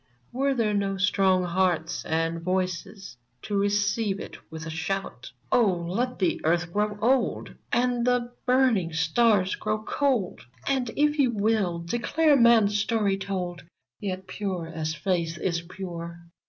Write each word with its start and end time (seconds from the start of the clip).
Were 0.31 0.55
there 0.55 0.73
no 0.73 0.97
strong 0.97 1.43
hearts 1.43 2.03
and 2.05 2.41
voices 2.41 3.17
To 3.43 3.55
receive 3.55 4.19
it 4.19 4.35
with 4.51 4.65
a 4.65 4.71
shout? 4.71 5.31
Oh 5.51 5.73
/ 5.87 5.89
let 5.95 6.17
the 6.17 6.41
Earth 6.43 6.73
grow 6.73 6.97
old! 7.03 7.53
And 7.71 8.03
the 8.03 8.33
burniiig 8.47 8.95
stars 8.95 9.53
grow 9.53 9.83
cold! 9.83 10.41
And, 10.67 10.89
if 10.95 11.19
you 11.19 11.29
will, 11.29 11.77
declare 11.81 12.35
man^s 12.35 12.71
story 12.77 13.15
told! 13.19 13.61
Yet, 13.99 14.25
pure 14.25 14.65
as 14.69 14.95
faith 14.95 15.37
is 15.37 15.61
pure. 15.61 16.19